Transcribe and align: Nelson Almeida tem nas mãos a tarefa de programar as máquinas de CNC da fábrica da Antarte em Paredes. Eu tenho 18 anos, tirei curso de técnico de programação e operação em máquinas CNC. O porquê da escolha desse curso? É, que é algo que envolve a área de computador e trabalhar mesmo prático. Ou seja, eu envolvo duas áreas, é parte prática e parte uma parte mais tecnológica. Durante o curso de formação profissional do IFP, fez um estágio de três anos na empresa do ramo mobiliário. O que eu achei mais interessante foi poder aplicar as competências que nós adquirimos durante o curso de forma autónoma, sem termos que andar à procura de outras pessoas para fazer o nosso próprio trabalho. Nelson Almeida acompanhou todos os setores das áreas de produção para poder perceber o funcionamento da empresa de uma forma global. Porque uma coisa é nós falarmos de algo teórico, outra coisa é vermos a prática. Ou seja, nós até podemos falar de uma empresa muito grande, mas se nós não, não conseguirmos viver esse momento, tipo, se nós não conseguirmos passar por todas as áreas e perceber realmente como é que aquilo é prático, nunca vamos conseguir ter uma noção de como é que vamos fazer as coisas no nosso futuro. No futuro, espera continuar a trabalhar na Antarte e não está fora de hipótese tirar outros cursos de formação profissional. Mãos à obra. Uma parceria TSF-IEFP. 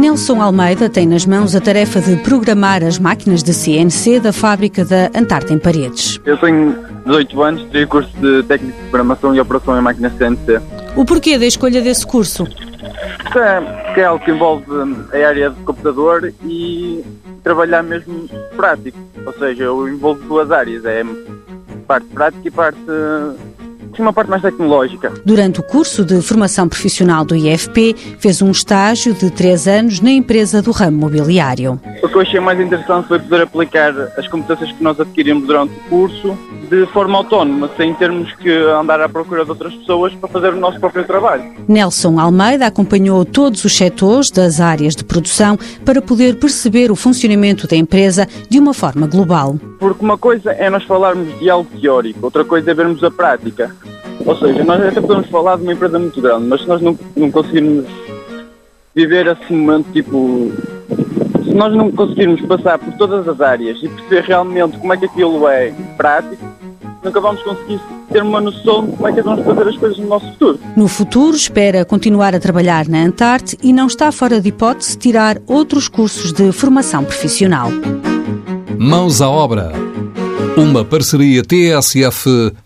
Nelson 0.00 0.40
Almeida 0.40 0.88
tem 0.88 1.06
nas 1.06 1.26
mãos 1.26 1.54
a 1.54 1.60
tarefa 1.60 2.00
de 2.00 2.16
programar 2.22 2.82
as 2.82 2.98
máquinas 2.98 3.42
de 3.42 3.52
CNC 3.52 4.18
da 4.18 4.32
fábrica 4.32 4.82
da 4.82 5.10
Antarte 5.14 5.52
em 5.52 5.58
Paredes. 5.58 6.18
Eu 6.24 6.38
tenho 6.38 6.74
18 7.04 7.42
anos, 7.42 7.62
tirei 7.64 7.84
curso 7.84 8.10
de 8.16 8.42
técnico 8.44 8.78
de 8.82 8.88
programação 8.88 9.34
e 9.34 9.40
operação 9.40 9.78
em 9.78 9.82
máquinas 9.82 10.14
CNC. 10.16 10.58
O 10.96 11.04
porquê 11.04 11.38
da 11.38 11.44
escolha 11.44 11.82
desse 11.82 12.06
curso? 12.06 12.44
É, 13.36 13.92
que 13.92 14.00
é 14.00 14.04
algo 14.04 14.24
que 14.24 14.30
envolve 14.30 14.64
a 15.12 15.28
área 15.28 15.50
de 15.50 15.60
computador 15.64 16.32
e 16.44 17.04
trabalhar 17.44 17.82
mesmo 17.82 18.26
prático. 18.56 18.96
Ou 19.26 19.34
seja, 19.34 19.64
eu 19.64 19.86
envolvo 19.86 20.26
duas 20.26 20.50
áreas, 20.50 20.82
é 20.86 21.04
parte 21.86 22.06
prática 22.06 22.48
e 22.48 22.50
parte 22.50 22.80
uma 23.98 24.12
parte 24.12 24.28
mais 24.28 24.42
tecnológica. 24.42 25.12
Durante 25.24 25.60
o 25.60 25.62
curso 25.62 26.04
de 26.04 26.20
formação 26.22 26.68
profissional 26.68 27.24
do 27.24 27.34
IFP, 27.34 27.94
fez 28.18 28.40
um 28.40 28.50
estágio 28.50 29.14
de 29.14 29.30
três 29.30 29.66
anos 29.66 30.00
na 30.00 30.10
empresa 30.10 30.62
do 30.62 30.70
ramo 30.70 30.98
mobiliário. 30.98 31.80
O 32.02 32.08
que 32.08 32.16
eu 32.16 32.20
achei 32.22 32.40
mais 32.40 32.58
interessante 32.58 33.08
foi 33.08 33.18
poder 33.18 33.42
aplicar 33.42 33.92
as 34.16 34.26
competências 34.26 34.72
que 34.72 34.82
nós 34.82 34.98
adquirimos 34.98 35.46
durante 35.46 35.74
o 35.74 35.88
curso 35.90 36.38
de 36.70 36.86
forma 36.86 37.18
autónoma, 37.18 37.68
sem 37.76 37.92
termos 37.94 38.32
que 38.36 38.48
andar 38.50 39.00
à 39.00 39.08
procura 39.08 39.44
de 39.44 39.50
outras 39.50 39.74
pessoas 39.74 40.14
para 40.14 40.28
fazer 40.28 40.54
o 40.54 40.56
nosso 40.56 40.78
próprio 40.78 41.04
trabalho. 41.04 41.42
Nelson 41.68 42.18
Almeida 42.18 42.66
acompanhou 42.66 43.24
todos 43.24 43.64
os 43.64 43.76
setores 43.76 44.30
das 44.30 44.60
áreas 44.60 44.94
de 44.94 45.04
produção 45.04 45.58
para 45.84 46.00
poder 46.00 46.36
perceber 46.36 46.90
o 46.90 46.96
funcionamento 46.96 47.66
da 47.66 47.76
empresa 47.76 48.26
de 48.48 48.58
uma 48.58 48.72
forma 48.72 49.06
global. 49.06 49.58
Porque 49.78 50.04
uma 50.04 50.16
coisa 50.16 50.52
é 50.52 50.70
nós 50.70 50.84
falarmos 50.84 51.38
de 51.38 51.50
algo 51.50 51.68
teórico, 51.80 52.20
outra 52.22 52.44
coisa 52.44 52.70
é 52.70 52.74
vermos 52.74 53.02
a 53.02 53.10
prática. 53.10 53.74
Ou 54.24 54.36
seja, 54.36 54.64
nós 54.64 54.80
até 54.82 55.00
podemos 55.00 55.28
falar 55.28 55.56
de 55.56 55.62
uma 55.62 55.72
empresa 55.72 55.98
muito 55.98 56.20
grande, 56.20 56.46
mas 56.46 56.60
se 56.60 56.68
nós 56.68 56.80
não, 56.80 56.98
não 57.16 57.30
conseguirmos 57.30 57.86
viver 58.94 59.26
esse 59.26 59.52
momento, 59.52 59.90
tipo, 59.92 60.52
se 61.50 61.56
nós 61.56 61.74
não 61.74 61.90
conseguirmos 61.90 62.40
passar 62.42 62.78
por 62.78 62.92
todas 62.94 63.26
as 63.26 63.40
áreas 63.40 63.78
e 63.82 63.88
perceber 63.88 64.22
realmente 64.22 64.78
como 64.78 64.94
é 64.94 64.96
que 64.96 65.06
aquilo 65.06 65.48
é 65.48 65.72
prático, 65.96 66.44
nunca 67.02 67.20
vamos 67.20 67.42
conseguir 67.42 67.80
ter 68.12 68.22
uma 68.22 68.40
noção 68.40 68.86
de 68.86 68.92
como 68.92 69.08
é 69.08 69.12
que 69.12 69.20
vamos 69.22 69.44
fazer 69.44 69.68
as 69.68 69.76
coisas 69.76 69.98
no 69.98 70.06
nosso 70.06 70.30
futuro. 70.30 70.60
No 70.76 70.86
futuro, 70.86 71.36
espera 71.36 71.84
continuar 71.84 72.34
a 72.34 72.40
trabalhar 72.40 72.88
na 72.88 73.02
Antarte 73.02 73.58
e 73.62 73.72
não 73.72 73.88
está 73.88 74.12
fora 74.12 74.40
de 74.40 74.48
hipótese 74.50 74.96
tirar 74.96 75.38
outros 75.46 75.88
cursos 75.88 76.32
de 76.32 76.52
formação 76.52 77.04
profissional. 77.04 77.68
Mãos 78.78 79.20
à 79.20 79.28
obra. 79.28 79.72
Uma 80.56 80.84
parceria 80.84 81.42
TSF-IEFP. 81.42 82.60